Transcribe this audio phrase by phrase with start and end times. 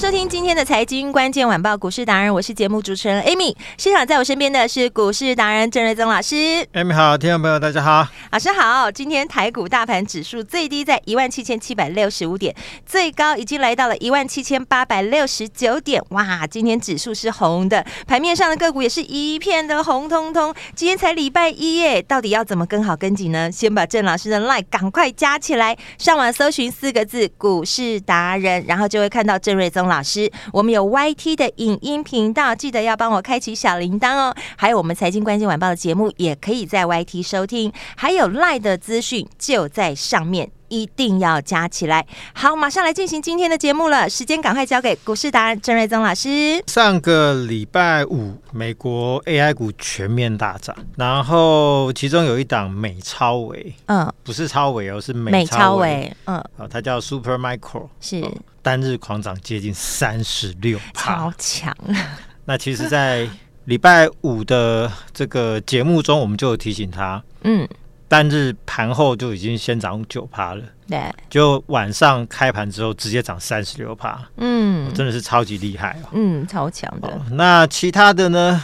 [0.00, 3.54] 收听今天的财经关键晚报股市达人，我是节目主持人 Amy。
[3.76, 6.34] 现场在我身边的是股市达人郑瑞宗老师。
[6.72, 8.90] Amy 好，听众朋友大家好，老师好。
[8.90, 16.02] 今天台股大盘指数最低在一万七千七百六十五点，最高已经来到了一万七千八百六十九点。
[16.08, 20.54] 哇，今天指数是红的，盘面上的个股也是一片的红彤彤。
[20.74, 23.52] 今天才礼拜一耶，到底要怎么跟好跟紧呢？
[23.52, 29.89] 先把郑老师的 LINE 赶快加起来，上网搜寻四个字“股市达人”，然后就会看到郑瑞宗。
[29.90, 34.34] 老师，我们有 YT 的影音频道，记得要帮我开启小铃铛哦。
[34.56, 37.72] 还有我们财经关键晚报的节目，也可以在 YT 收听。
[37.96, 42.06] 还有 LINE 的资讯就在上面，一定要加起来。
[42.32, 44.08] 好，马上来进行今天的节目了。
[44.08, 46.62] 时间赶快交给股市达人郑瑞宗老师。
[46.68, 58.24] 上个礼拜五，美国 AI 股全面大涨，然后其中有一档美超微，嗯，不是超微哦，是美超微，嗯，啊，它叫 Super Micro，是。
[58.62, 61.74] 单日狂涨接近三十六，超强。
[62.44, 63.28] 那其实，在
[63.64, 67.68] 礼拜五的这个节目中，我们就有提醒他，嗯，
[68.08, 77.20] 单日盘后就已经先涨九趴了，对，就晚上开盘之后直接涨三十六趴，嗯，真的是超级厉害哦，嗯，超强的。
[77.30, 78.62] 那其他的呢，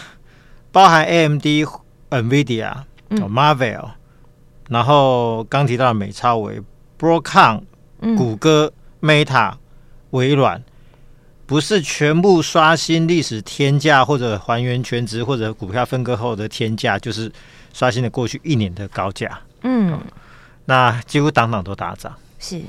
[0.72, 1.44] 包含 AMD、
[2.10, 2.74] NVIDIA、
[3.10, 3.90] Marvell，
[4.68, 6.60] 然后刚提到的美超微、
[6.98, 7.62] Broadcom、
[8.16, 9.54] 谷歌、Meta。
[10.16, 10.62] 微软
[11.46, 17.30] 不是全部刷新历史天价，或者还原全值，或者股票分割后的天价，就是
[17.72, 19.38] 刷新了过去一年的高价。
[19.62, 19.96] 嗯，
[20.64, 22.12] 那几乎档档都大涨。
[22.40, 22.60] 是，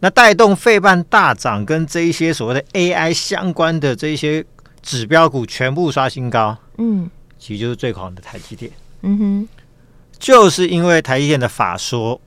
[0.00, 4.44] 那带动费半大涨，跟这一些所谓的 AI 相关的这一些
[4.82, 6.54] 指标股全部刷新高。
[6.76, 7.08] 嗯，
[7.38, 8.70] 其实就是最狂的台积电。
[9.00, 9.48] 嗯哼，
[10.18, 12.20] 就是因为台积电的法说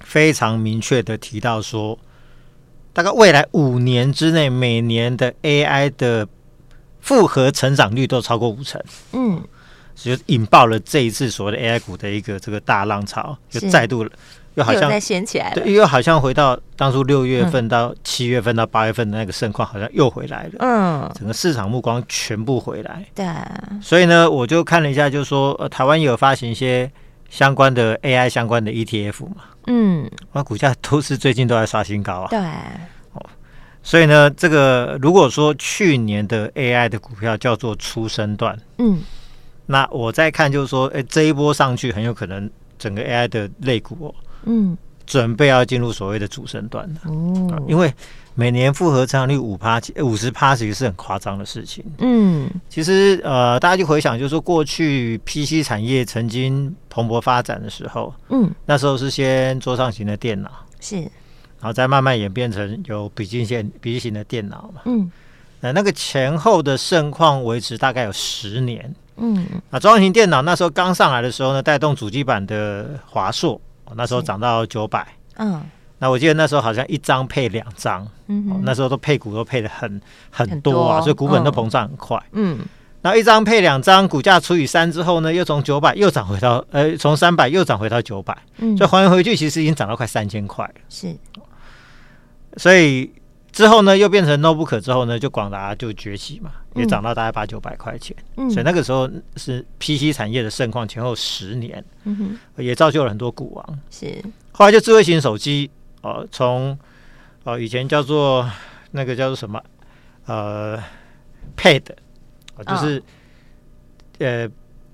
[0.00, 1.98] 非常明确的提到说。
[2.92, 6.26] 大概未来五年之内，每年的 AI 的
[7.00, 9.40] 复合成长率都超过五成，嗯，
[9.94, 14.06] 所以引爆了这一次所谓的 AI 股的一个这个大浪潮，就再度
[14.56, 23.24] 又好像掀起来了，对，又好像回到当初六月份到七月份到八月份的那个盛况，好像又回来了，嗯，整个市场目光全部回来，对，
[23.80, 26.90] 所以呢，我就看了一下，就是说，呃，台湾有发行一些
[27.30, 29.36] 相关的 AI 相关的 ETF 嘛。
[29.66, 32.28] 嗯，那股价都是最近都在刷新高啊。
[32.28, 32.38] 对，
[33.14, 33.24] 哦，
[33.82, 39.00] 所以呢，这个如果说去年的 AI 的股票叫做初生段，嗯，
[39.64, 44.14] 那我再看就是说，哎，这一波上去很有可能整个 AI 的类股哦，
[44.44, 44.76] 嗯，
[45.06, 47.00] 准备要进入所谓的主升段了。
[47.04, 47.90] 哦，因为。
[48.40, 51.84] 每年复合成长率五趴，五十趴其实是很夸张的事情。
[51.98, 64.80] 嗯，其实呃，大家就回想，就是说过去 PC 产业曾经蓬勃发展的时候，嗯，那时候是先桌上型的电脑，是，然后再慢慢演变成有笔记线、笔记型的电脑嘛。
[64.86, 65.12] 嗯，
[65.60, 68.94] 那那个前后的盛况维持大概有十年。
[69.18, 73.60] 嗯，啊桌上型电脑那时候刚上来的时候呢，带动主机板的华硕，
[73.94, 75.06] 那时候涨到九百。
[75.36, 75.62] 嗯。
[76.02, 80.00] 那我记得那时候好像一张配两张，嗯、哦，那时候都配股都配的很
[80.30, 82.58] 很多啊，多所以股本都膨胀很快，嗯，
[83.02, 91.14] 然后一张配两张，股价除以三之后呢，又从九百又涨回到，呃，从三百又涨回到九百，嗯，所以还原回去其实已经涨到快三千块了，是，
[92.56, 93.12] 所以
[93.52, 102.16] 之后呢又变成 notebook 之后呢，就广达就崛起嘛，也涨到大概八九百块钱，嗯，所以那个时候是 PC 产业的盛况前后十年，嗯
[102.56, 105.70] 哼，也造就了很多股王，是，后来就智慧型手机。
[106.02, 106.78] 哦，从
[107.44, 108.48] 哦以前叫做
[108.92, 109.62] 那个叫做什么
[110.26, 110.78] 呃
[111.56, 111.82] Pad，
[112.56, 113.02] 哦就是、哦、
[114.18, 114.48] 呃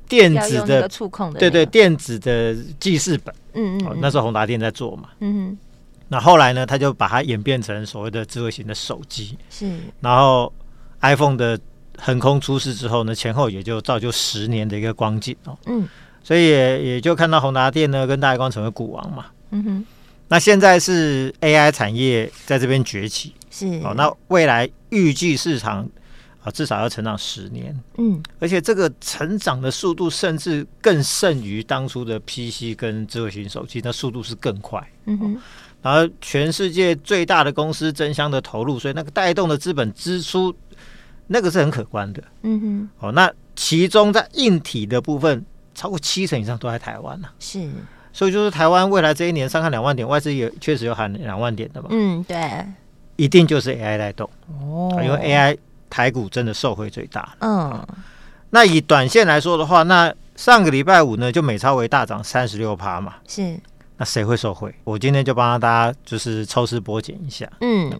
[0.08, 5.58] 电子的触控的、那个，对对，电子的记事本，嗯，嗯那时候宏达电在做嘛，嗯哼，
[6.08, 10.52] 那后来呢，他就把它演变成所谓的智慧型的手机，是，然后
[11.00, 11.58] iPhone 的
[11.98, 15.88] 横空出世之后呢，前后也就造就十年的一个光景哦，嗯，
[16.22, 19.86] 所以也也就看到宏达电呢跟大立光成为股王嘛，嗯哼。
[20.28, 23.94] 那现在是 AI 产业在这边崛起，是哦。
[23.96, 25.88] 那未来预计市场
[26.42, 27.78] 啊，至少要成长十年。
[27.96, 34.84] 嗯，而且这个成长的速度甚至更胜于当初的 PC 跟智慧型手机，那速度是更快。
[35.04, 35.40] 嗯哼，
[35.80, 40.52] 然后全世界最大的公司争相的投入，所以那个带动的资本支出，
[41.28, 42.22] 那个是很可观的。
[42.42, 47.28] 嗯哼，哦，那其中在硬体的部分，超过七成以上都在台湾呢。
[47.38, 47.70] 是。
[48.16, 51.88] 所以就是台湾未来这一年上看两万点，外资也确实有喊两万点的嘛。
[51.90, 52.66] 嗯，对，
[53.16, 54.26] 一定就是 AI 带动
[54.58, 55.54] 哦，因为 AI
[55.90, 57.36] 台股真的受惠最大。
[57.40, 57.86] 嗯，
[58.48, 63.16] 那以短线来说的话，那上个礼拜五呢，就美超为大涨三十六趴嘛。
[63.28, 63.60] 是，
[63.98, 64.74] 那谁会受惠？
[64.84, 67.46] 我今天就帮大家就是抽丝剥茧一下。
[67.60, 67.92] 嗯，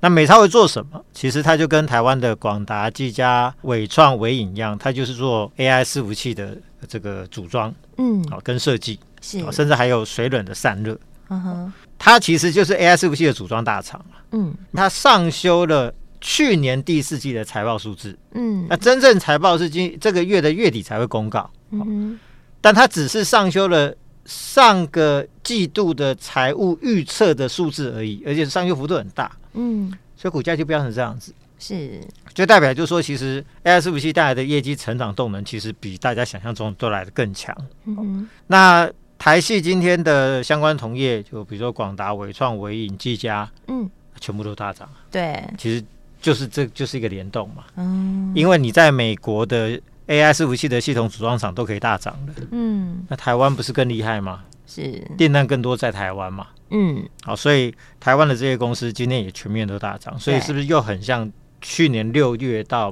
[0.00, 1.04] 那美超会做什么？
[1.12, 6.56] 其实它就跟台湾的广达、技嘉、伟创、伟影一样，它就是做 AI 伺服器的
[6.86, 8.98] 这个组装，嗯，好跟设计。
[9.22, 10.98] 是，甚至还有水冷的散热，
[11.28, 14.02] 嗯哼，它其实就是 AI 伺服器的组装大厂。
[14.32, 15.92] 嗯，它上修了
[16.22, 22.18] 去年第四季的财报数字，嗯，那真正财报是今这个月的月底才会公告，嗯，
[22.62, 23.94] 但它只是上修了
[24.24, 32.00] 上个季度的财务预测的数字而已，而且上修幅度很大，嗯，所以股价就变成这样子，是，
[32.34, 38.90] 就代表就是说，其实 AI 伺服器带来的业绩成长动能，其实比大家想象中都来的更强，嗯，那。
[39.22, 43.86] 台系今天的相关同业，就比如说广达、伟创、伟影、技嘉，嗯，
[44.18, 44.88] 全部都大涨。
[45.10, 45.84] 对，其实
[46.22, 47.64] 就是这就是一个联动嘛。
[47.76, 52.32] 嗯，因为你在美国的 AI 伺服器的系统组装厂都可以大涨的。
[52.50, 54.42] 嗯，那台湾不是更厉害吗？
[54.66, 56.46] 是，订单更多在台湾嘛。
[56.70, 61.30] 嗯，好，所以台湾的这些公司今天也全面都大涨，所以是不是又很像
[61.60, 62.90] 去年六月到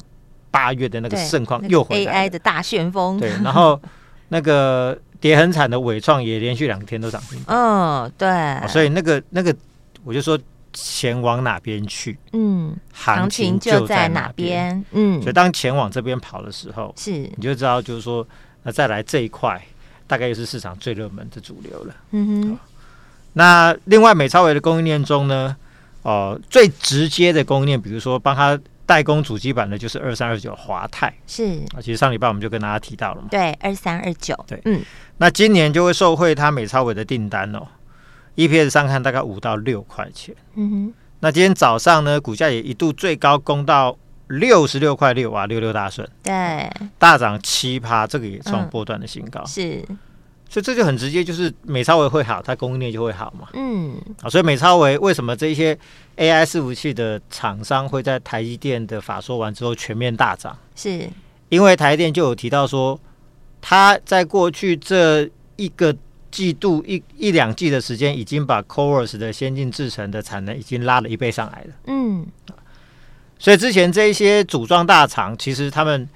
[0.51, 3.19] 八月的那个盛况又回来 AI 的大旋风？
[3.19, 3.81] 对，然后
[4.29, 4.99] 那个。
[5.21, 7.43] 跌很惨的伟创也连续两天都涨停。
[7.49, 8.69] 嗯，对。
[8.69, 9.53] 所以那个那个，
[10.05, 10.39] 我就说
[10.73, 15.21] 钱往哪边去，嗯，行情就在哪边，嗯。
[15.21, 18.25] 所以当钱往这边跑的时候，是你就知道，就是说，
[18.63, 19.61] 那再来这一块，
[20.07, 21.95] 大概又是市场最热门的主流了。
[22.13, 22.59] 嗯哼。
[23.33, 25.57] 那另外美超维的供应链中呢，
[26.09, 28.59] 哦，最直接的供应链，比如说帮他。
[28.89, 31.13] 代工主机板的就是二三二九华泰。
[31.27, 31.59] 是。
[31.75, 34.81] 啊，其实上礼拜我们就跟大家提到了嘛，对，二三二九，对，嗯，
[35.19, 37.69] 那今年就会受惠他美超伟的订单哦
[38.37, 43.95] ，EPS 上看大概五到六块钱，嗯哼，那今天早上呢，股价也一度最高攻到
[44.29, 49.85] 六十六块六啊，六六大顺，对，大涨七趴，这个也创波段的新高，嗯、是。
[50.49, 53.49] 所以这就很直接，就是美超维会好，它供应链就会好嘛。
[53.53, 55.79] 嗯，啊，所以美超维为什么这些
[56.17, 60.57] AI 伺服器的厂商会在台积电的法说完之后全面大涨？
[60.75, 61.07] 是
[61.51, 62.99] 因为台积电就有提到说，
[63.61, 65.95] 他在过去这一个
[66.31, 71.75] 季度一一两季的时间，已经把 CoWoS 的先进制程的产能已经拉了一倍上来了。
[71.89, 72.27] 嗯，
[73.39, 76.09] 所以之前这一些组装大厂，其实他们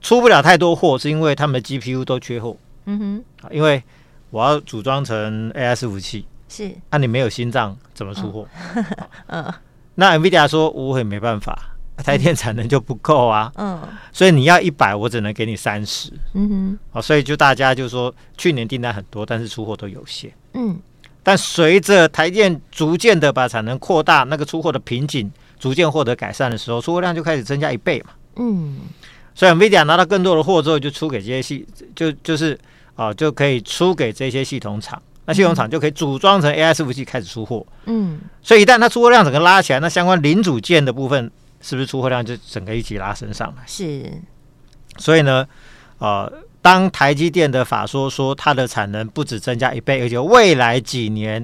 [0.00, 2.56] 出不了太多货，是因为他们的 GPU 都缺货。
[2.90, 3.82] 嗯哼，因为
[4.30, 8.46] 我要组装成 AI 伺服器，是，那你没有心脏怎么出货？
[9.26, 9.52] 嗯，
[9.96, 11.56] 那 NVIDIA 说我也没办法，
[11.98, 13.52] 台电产能就不够啊。
[13.56, 13.80] 嗯，
[14.12, 16.12] 所以你要一百，我只能给你三十。
[16.34, 20.32] 嗯哼，好，所以就大家就说去年订单很多，但是出货都有限。
[20.54, 20.78] 嗯，
[21.22, 28.10] 但随着台电逐渐的把产能扩大，那个出货的瓶颈逐渐获得改善的时候，出货量就开始增加一倍嘛。
[28.36, 28.78] 嗯，
[29.34, 32.58] 所以 NVIDIA 拿到更多的货之后，就出给这些系，就就是。
[33.00, 37.66] 哦，就可以出给这些系统厂，那系统厂就可以组装成 AI 伺服器开始出货。
[37.86, 41.30] 嗯，所以一旦它出货量整个拉起来，那相关零组件的部分
[41.62, 43.62] 是不是出货量就整个一起拉升上来？
[43.66, 44.04] 是。
[44.98, 45.48] 所以呢，
[45.96, 46.30] 呃，
[46.60, 51.42] 当台积电的法说说它的产能不止增加一倍，而且未来几年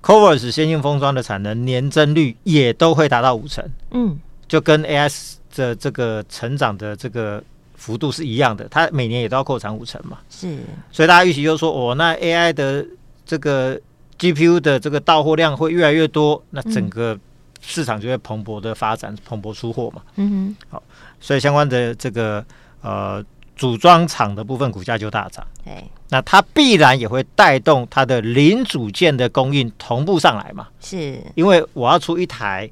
[0.00, 3.68] c o v e r s 先进封装的产能年增率也都会达到五成。
[3.90, 4.16] 嗯，
[4.46, 5.12] 就跟 AI
[5.56, 7.42] 的这个成长的这个。
[7.78, 10.58] 幅度是一样的，它每年也都要扩产五成嘛，是，
[10.90, 12.84] 所以大家预期就是说，哦，那 AI 的
[13.24, 13.80] 这个
[14.18, 17.16] GPU 的这个到货量会越来越多，那整个
[17.60, 20.02] 市场就会蓬勃的发展，蓬勃出货嘛。
[20.16, 20.82] 嗯哼，好，
[21.20, 22.44] 所以相关的这个
[22.82, 23.24] 呃
[23.56, 32.68] 组装厂的部分股价就大涨，对，那它必然也会带动它的零组件的供应同步上来嘛，是，因为我要出一台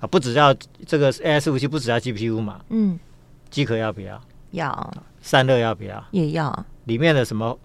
[0.00, 0.54] 啊，不只要
[0.86, 2.98] 这个 AI 服务器，不只要 GPU 嘛，嗯，
[3.50, 4.20] 机壳要不要？
[4.52, 6.02] 要散热要不要？
[6.10, 7.58] 也要里面的什么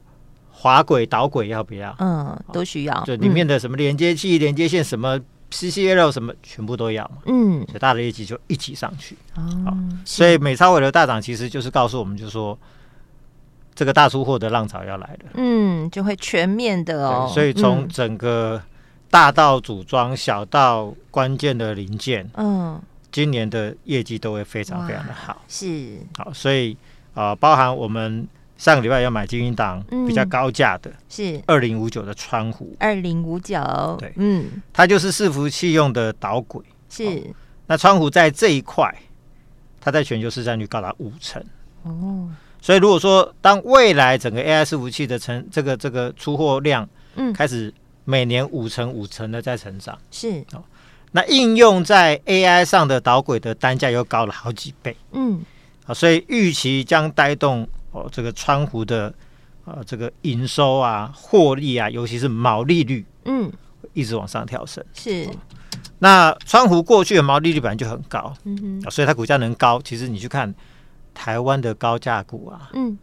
[0.52, 1.96] 滑轨导轨要不要？
[2.00, 3.04] 嗯，都需要。
[3.04, 5.20] 就里面的什么连接器、连接线、什么
[5.52, 7.18] CCL 什么，全部都要嘛。
[7.26, 9.16] 嗯，所以大的业绩就一起上去。
[9.36, 12.58] 哦，所以美超伟的大涨，其实就是告诉我们，就是说
[13.76, 15.32] 这个大出货的浪潮要来了。
[15.36, 17.30] 嗯，就会全面的哦。
[17.34, 18.62] 所以从整个
[19.10, 22.82] 大到组装，小到关键的零件，嗯，
[23.14, 25.42] 今年的业绩都会非常非常的好。
[25.48, 26.00] 是。
[26.18, 26.76] 好，所以
[27.14, 28.28] 啊、呃，包含我们
[28.58, 31.40] 上个礼拜要买精英档比较高价的，是。
[31.46, 37.22] 二零五九的川湖，二零五九，对，嗯，它就是伺服器用的导轨，是、哦。
[37.68, 38.94] 那川湖在这一块，
[39.80, 41.42] 它在全球市占率高达五成。
[41.84, 42.30] 哦。
[42.60, 47.72] 所以如果说当未来整个 AI 伺服器的成这个这个出货量，嗯，开始
[48.06, 50.44] 每年五成五成的在成长，是。
[50.54, 50.64] 哦。
[51.14, 55.42] 那应用在 AI 上的导轨的单价又高了好几倍，嗯，
[55.86, 59.14] 啊，所以预期将带动哦这个川湖的
[59.66, 63.52] 呃这个营收啊、获利啊，尤其是毛利率，嗯，
[63.94, 64.84] 一直往上跳升。
[64.94, 65.30] 是。
[66.00, 70.54] 那川湖过去的毛利率本来就很高，嗯哼，所以它股价能高，其实你去看。
[71.16, 72.98] 台湾的高价股啊，嗯，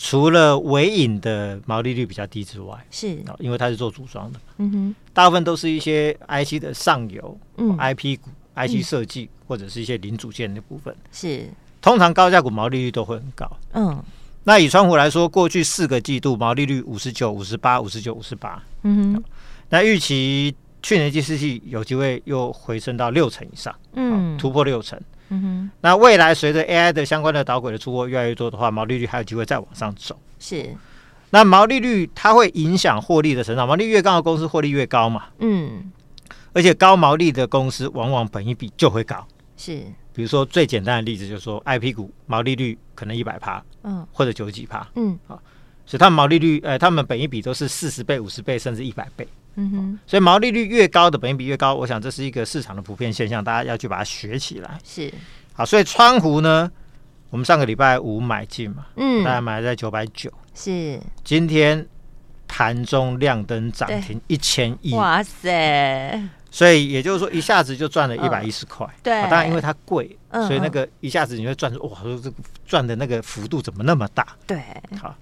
[0.00, 3.18] 除了尾影的毛利率比较低之外，是。
[3.26, 11.50] 啊，因为它是做组装的，嗯哼，大部分都是一些 IC 的上游，嗯，IP 股、IC 设计、嗯、或者是一些零组件的部分，是。
[11.82, 14.00] 通常高价股毛利率都会很高，嗯，
[14.44, 19.24] 那以川湖来说，过去四个季度毛利率五十九、五十八、五十九、五十八，嗯哼，
[19.70, 24.96] 那预期去年第四季有机会又回升到六成以上，嗯，突破六成。
[25.30, 30.18] 嗯哼，那未来随着 AI 的相关的导轨的出货越来越多的话，毛利率还有机会再往上走。
[30.38, 30.74] 是，
[31.30, 35.24] 那毛利率它会影响获利的成长，毛利越高的公司获利越高嘛。
[35.40, 35.92] 嗯，
[36.52, 39.26] 而且高毛利的公司往往本益比就会高。
[39.56, 39.82] 是，
[40.14, 45.40] 比如说最简单的例子就是说，IP 股毛利率可能一百趴，嗯，或者九十几趴，嗯，好，
[45.84, 49.26] 所以它毛利率，呃，他们本益比都是四十倍、五十倍甚至一百倍。
[49.60, 54.78] 嗯哼，所以毛利率越高的本益比越高，我想这是一个市场的普遍现象，大家要去把它学起来。
[54.84, 55.12] 是，
[55.52, 56.70] 好，所以川湖呢，
[57.30, 61.84] 我们上个礼拜五买进嘛，嗯，大概买在九百九，是，今天
[62.46, 66.22] 盘中亮灯涨停一千亿，哇塞！
[66.50, 74.24] 所以也就是说一下子就赚了一百一十块，对，当然因为它贵，所以那个一下子你会赚出哇，说这个赚的那个幅度怎么那么大？
[74.46, 74.62] 对，
[75.00, 75.12] 好。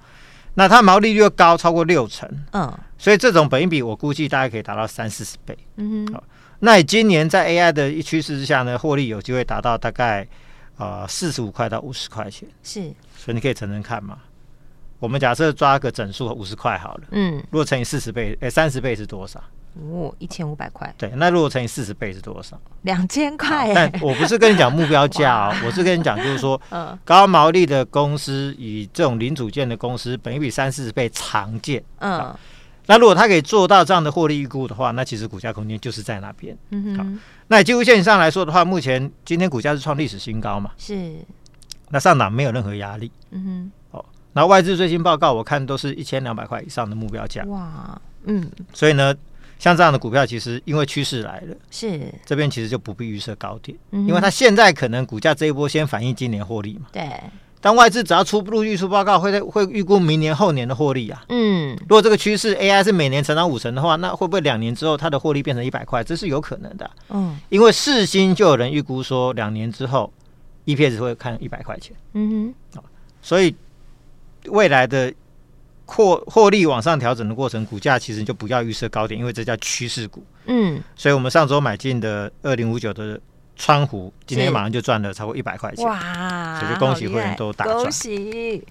[0.58, 6.24] 那它毛利率又高，超过六成，嗯，所以这种本益比我估计大概可以达到三四十倍，嗯哼，好，
[6.60, 10.26] 那今年在 AI 的一趋势之下呢，获利有机会达到大概
[10.78, 12.80] 呃四十五块到五十块钱，是，
[13.14, 14.18] 所以你可以乘乘看嘛，
[14.98, 19.38] 我们假设抓个整数五十块好了，嗯，如果乘以四十倍，哎，三十倍是多少？
[19.90, 20.92] 哦，一千五百块。
[20.96, 22.58] 对，那如果乘以四十倍是多少？
[22.82, 23.72] 两千块。
[23.74, 31.82] 但我不是跟你讲目标价 哦，我是跟你讲，就是说， 嗯高毛利的公司以这种零组件的公司，本一比三四十倍常见。
[31.98, 32.34] 嗯。
[32.88, 36.56] 那如果它可以做到这样的获利预估的话，那其实股价空间就是在那边。
[36.70, 37.20] 嗯哼。
[37.48, 40.70] 那技术线上来说的话，目前今天股价是创历史新高嘛？
[40.78, 41.14] 是。
[41.90, 43.10] 那上涨没有任何压力。
[43.32, 43.98] 嗯哼。
[43.98, 44.04] 哦，
[44.34, 47.42] 那外资最新报告我看都是一千两百块以上的目标价。
[47.46, 48.00] 哇。
[48.24, 48.48] 嗯。
[48.72, 49.12] 所以呢？
[49.58, 56.86] 像这样的股票，其实因为趋势来了，是这边其实就不必预设高点，嗯、因为它现在可能股价这一波先反映今年获利嘛。
[56.92, 57.08] 对。
[57.58, 61.24] 但外资只要出陆续出报告，会在会预估明年后年的获利啊。
[61.30, 61.74] 嗯。
[61.80, 66.04] 如果这个趋势 AI 是每年成长五成的话，那会不会两年之后它的获利变成一百块？
[66.04, 66.88] 这是有可能的。
[67.08, 67.36] 嗯。
[67.48, 70.12] 因为世芯就有人预估说，两年之后
[70.66, 71.96] EPS 会看一百块钱。
[72.12, 72.82] 嗯哼。
[73.22, 73.56] 所以
[74.48, 75.12] 未来的。
[75.86, 80.22] 获获利往上调整的过程，股价其实就不要预设高点，因为这叫趋势股。
[80.46, 83.18] 嗯，所以我们上周买进的二零五九的
[83.56, 85.86] 川湖，今天马上就赚了超过一百块钱。
[85.86, 86.58] 哇！
[86.60, 87.78] 所以就恭喜会员都大赚。
[87.78, 88.62] 恭喜！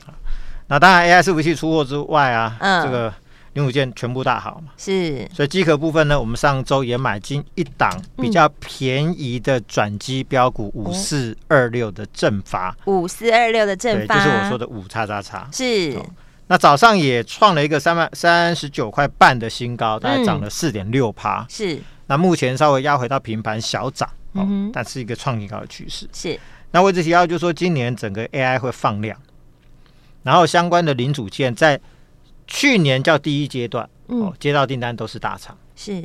[0.67, 3.13] 那当然，AI 伺服器出货之外啊，嗯、这个
[3.53, 4.71] 零五件全部大好嘛。
[4.77, 5.27] 是。
[5.33, 12.75] 所以机壳部分呢，我们上周也买进一档比较便宜的转机标股五四二六的正发。
[12.85, 15.47] 五四二六的正发，就是我说的五叉叉叉。
[15.51, 15.97] 是。
[16.47, 21.45] 那早上也创了一个三万三十九块半的新高，大概涨了四点六趴。
[21.49, 26.07] 是，那目前稍微压回到平盘小涨，嗯哼，但是一个创新高的趋势。
[26.13, 29.19] 是，那位置提到就是说，今年整个 AI 会放量，
[30.21, 31.81] 然后相关的零组件在
[32.45, 35.57] 去年叫第一阶段，哦，接到订单都是大厂。
[35.75, 36.03] 是，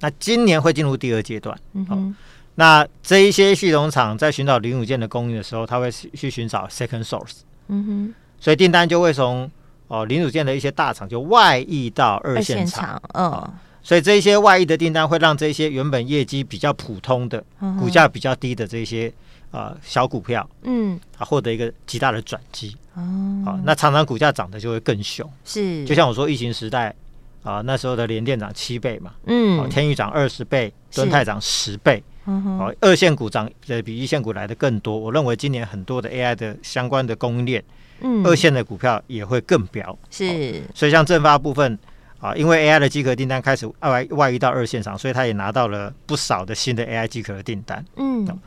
[0.00, 1.56] 那今年会进入第二阶段。
[1.74, 2.16] 嗯哼，
[2.56, 7.42] 那这一些系统厂在寻找零组件的供应的时候，他会去寻找 second source。
[7.68, 9.48] 嗯哼，所以订单就会从
[9.88, 13.50] 哦，零组件的一些大厂就外溢到二线厂，嗯、哦，
[13.82, 19.08] 所以这一些外溢的订单会让这些原本业绩比较普通的、嗯、股价比较低的这些
[19.50, 23.00] 啊、呃、小股票，嗯，啊获得一个极大的转机，哦，
[23.46, 26.94] 啊，那常常股价涨得就会更凶，是，就像我说疫情时代
[27.42, 37.64] 啊、呃，那时候的联电涨七倍嘛，嗯，天宇涨二十倍，敦泰涨十倍，嗯哼，哦，二线股涨的比一线股来的更多，我认为今年很多的 AI 的相关的供应链。
[38.00, 41.78] 嗯，二线的股票也会更飙，是、哦，所以像正发部分
[42.20, 47.84] 啊，因为 AI 的机壳订单开始外外移到二线上，所以他也拿到了不少的新的 AI 机壳的订单。
[47.96, 48.38] 嗯、哦，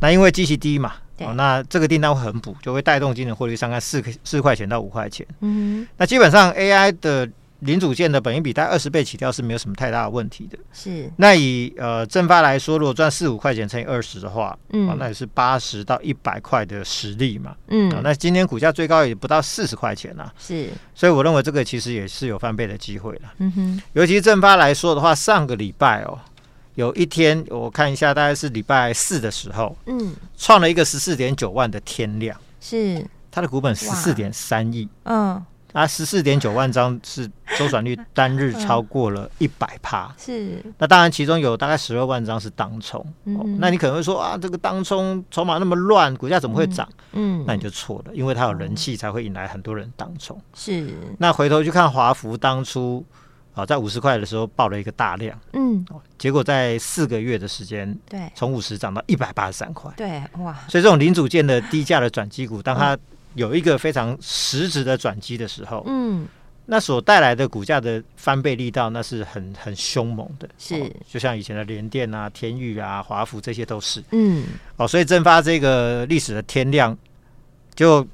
[0.00, 5.26] 那因为机器低嘛，哦，那这个订单会很补，就会带动今年获利上看四四块钱到五块钱。
[5.40, 7.28] 嗯，那基本上 AI 的。
[7.60, 10.56] 零组件的本益比大概二十倍起跳是没有什么太大的问题的。
[10.72, 11.10] 是。
[11.16, 17.56] 那以呃正发来说，如果赚四五块钱乘以二十的话，嗯，那也是八十到一百块的实力嘛。
[17.68, 17.92] 嗯。
[18.02, 20.30] 那今天股价最高也不到四十块钱呐。
[20.38, 20.70] 是。
[20.94, 23.32] 所以我认为这个其实也是有翻倍的机会了。
[23.38, 23.82] 嗯哼。
[23.94, 26.16] 尤其正发来说的话，上个礼拜哦，
[26.76, 32.38] 有一天我看一下，大概是礼拜四的时候，嗯，创了一个十四点九万的天量。
[32.60, 33.04] 是。
[33.30, 34.88] 它的股本十四点三亿。
[35.02, 35.44] 嗯。
[35.74, 40.62] 啊，十四点九万张是周转率单日超过了一百趴，是。
[40.78, 43.04] 那当然，其中有大概十二万张是当冲。
[43.24, 46.88] 嗯、哦，那你可能会说啊，这个当冲筹码那么乱，股价怎么会涨？
[47.12, 50.40] 嗯，那你就错了，因为它有人气才会引来很多人当冲。
[50.54, 50.88] 是。
[51.18, 53.04] 那回头去看华孚当初
[53.54, 55.84] 啊，在五十块的时候爆了一个大量，嗯，
[56.16, 60.54] 结果在四个月的时间，对，从五十涨到一百八十三块，对，哇。
[60.68, 62.96] 所以这种零组件的低价的转机股，当它
[63.34, 66.26] 有一个非常实质的转机的时候，嗯，
[66.70, 74.44] 那所带来的股价的翻倍力道，那是很很凶猛的，是、哦，就像以前的联电啊、天宇啊、华孚这些都是，嗯，
[74.76, 76.96] 哦，所以正发这个历史的天量
[77.74, 78.06] 就。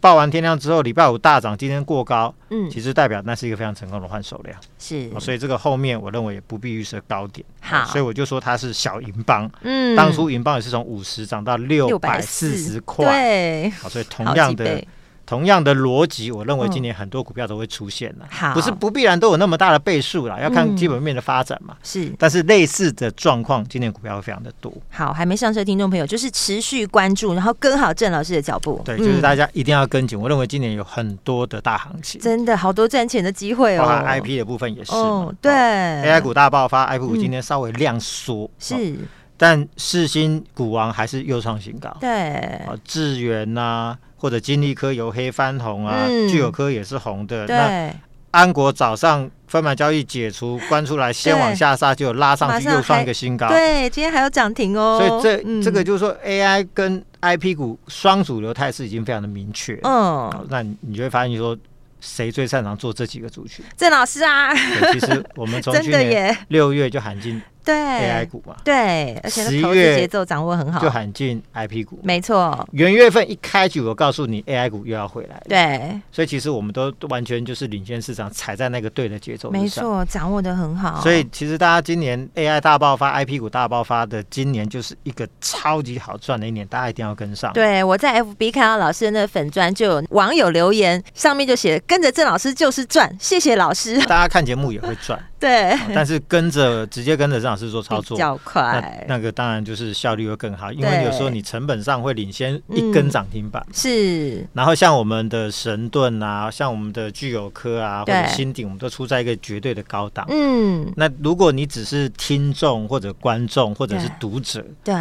[0.00, 14.84] 报完天量之后，礼拜五大涨，今天过高，嗯，其实代表那是一个非常成功的换手量，是，所以这个后面我认为也不必预设高点，好，所以我就说它是小银邦，嗯，当初银邦也是从五十涨到六百四十块，对，好，所以同样的。
[15.26, 21.76] 同样的逻辑，我认为今年很多股票都会出现了，好，不是不必然都有那么大的倍数啦，要看基本面的发展嘛。
[21.82, 24.72] 是，但是类似的状况，今年股票会非常的多。
[24.90, 28.80] 好，还没上车的听众朋友，就是持续关注，然后跟好郑老师的脚步。
[28.84, 30.20] 对，就是大家一定要跟紧。
[30.20, 33.84] 我认为今年有很多的大行情，真的好多赚钱的机会哦。
[33.84, 38.96] I P 的部分也是，哦对，A I 股大爆发，I P 股今天稍微量缩，是，
[39.36, 41.96] 但世芯股王还是又创新高。
[42.00, 42.34] 对，
[42.66, 43.96] 啊，智源呐。
[44.24, 47.44] 或者金利科由黑翻红啊，聚友科也是红的。
[47.44, 47.94] 那
[48.30, 53.48] 安国早上分盘交易解除关出来，先往下杀，就拉上去又创一个新高。
[53.48, 54.98] 对，今天还有涨停哦。
[54.98, 59.78] 所以这这个就是说，AI 跟 IP 股双主流态势已经非常的明确。
[59.82, 61.54] 嗯，那你就会发现，说
[62.00, 63.62] 谁最擅长做这几个族群？
[63.76, 64.54] 郑老师啊，
[64.90, 67.42] 其实我们从 去年六月就喊进。
[67.64, 72.66] 对 AI 股嘛，对，而且投资节奏掌握很好，就喊进 IP 股，没错。
[72.72, 76.00] 元月份一开局，我告诉你 AI 股又要回来，对。
[76.12, 81.00] 所以其实我们都完全就是领先市场，踩在那个对的节奏，没错，掌握的很好。
[81.00, 87.52] 所以其实大家今年 AI 大爆发，IP 股大爆发的今年就是一个超级好赚的一年，大家一定要跟上。
[87.54, 93.98] 对，我在 FB 看到老师的那个粉砖，就有网友留言，上面就写跟着郑老师就是赚，谢谢老师。
[94.06, 95.18] 大家看节目也会赚。
[95.44, 103.62] 对，但是跟着直接跟着张老师做操作比较快，那个当然就是效率会更好，因为有时候你成本上会领先一根涨停板。
[103.70, 110.24] 是，然后像我们的神盾啊，像我们的聚友科啊，或者新鼎，我们都出在一个绝对的高档。
[110.30, 114.94] 嗯，那如果你只是听众或者观众或者是读者，对，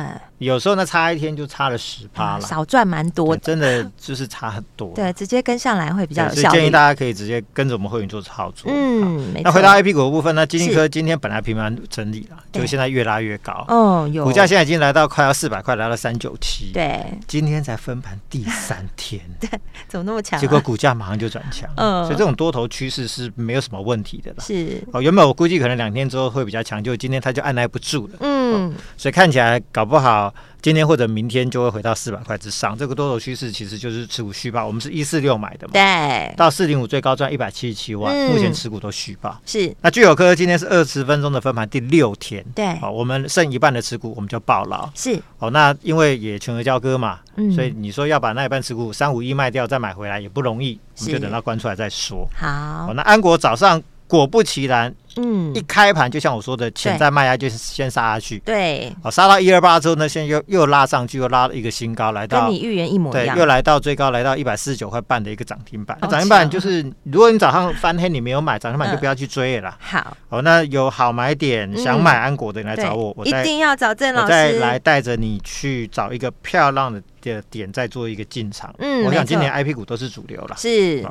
[0.43, 4.91] 有时候呢差一天就差了十趴了，少赚蛮多的，真的就是差很多。
[4.93, 6.57] 对，直接跟上来会比较有效率。
[6.57, 8.71] 建议大家可以直接跟着我们会员做操作。
[8.73, 10.33] 嗯，那回到 IP 股的部分。
[10.35, 13.65] 那金立科今天本来平盘整理了，就现在越拉越高。
[13.67, 16.71] 哦，有股价现在已经来到快要四百块，来到三九七。
[16.73, 19.49] 对，今天才分盘第三天， 对，
[19.87, 20.39] 怎么那么强？
[20.39, 21.69] 结果股价马上就转强。
[21.75, 24.37] 嗯，所以这种多头趋势是没有什么问题的了。
[24.39, 28.13] 是哦，原本我估计可能两天之后会比较强，就今天它就按捺不住了。
[28.21, 30.32] 嗯，所以看起来搞不好。
[30.61, 34.65] 今天或者明天就会回到四百块之上，这个多头趋势其实就是持股续报。
[34.65, 39.37] 我们是一四六买的嘛，对，到四零五最高赚一百七十七万，嗯、目前持股都续报。
[39.45, 44.89] 是，那聚友科今天是二十分钟的分盘第六天，对，好，我们剩一半的持股，我们就爆了。
[44.95, 52.25] 是，哦，那因为也全额交割嘛，嗯、所以你说要把那一半持股三五一卖掉再买回来也不容易，我们就等到关出来再说。
[52.35, 53.81] 好，好，那安国早上。
[54.05, 65.97] 果不其然，嗯，一开盘就像我说的，潜在卖压就是先杀下去，对，好，杀到一二八之后呢，现在又又拉上去，又拉了一个新高，来到跟你预言一模一样，对，又来到最高，来到一百四十九块半的一个涨停板。
[66.09, 69.75] 涨停板就是，如果你早上翻黑你没有买涨停板，就不要去追了。
[69.79, 78.73] 好，哦，那有好买点想买安国的你来找我，我一定要找郑老师，我再来带着你去找一个漂亮的的点，再做一个进场。
[78.79, 81.01] 嗯，我想今年 IP 股都是主流了，是。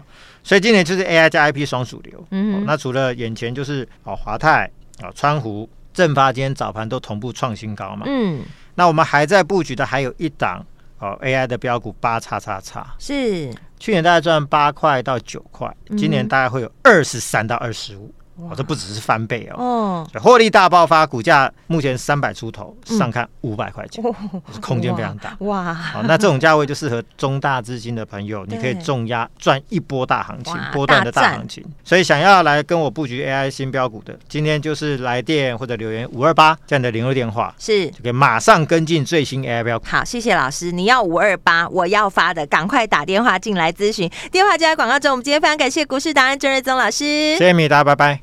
[0.43, 2.27] 所以今年就是 AI 加 IP 双主流。
[2.31, 4.71] 嗯、哦，那除了眼前就是哦华泰
[5.01, 8.05] 啊、哦、川湖、正发今天早盘都同步创新高嘛。
[8.07, 8.43] 嗯，
[8.75, 10.65] 那我们还在布局的还有一档
[10.99, 12.95] 哦 AI 的标股八叉叉叉。
[12.99, 18.13] 是，去年大概赚八块到九块，今年大概会有二十三到二十五。
[18.37, 24.03] 哦，这不只是翻倍哦，嗯，获利大爆发，股价目前三百出头，上看五百块钱，
[24.61, 25.73] 空间非常大 哇。
[25.75, 31.65] 好，那这种价位就适合中大资金的朋友，你可以重压赚一波大行情，波段的大行情。
[31.85, 39.85] 所以想要来跟我布局 AI 新标股的，今天就是来电或者留言五二八这样的零二电话，是就可以马上跟进最新 AI 标股。
[39.87, 45.13] 好，谢谢老师，你要五二八，我要发的，赶快打电话进来咨询，电话就在广告中。
[45.13, 47.05] 我们今天非常感谢股市达人郑瑞宗老师，
[47.37, 48.23] 谢谢米达，拜拜。